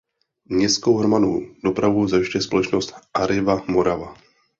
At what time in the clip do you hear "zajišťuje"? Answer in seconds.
2.07-2.41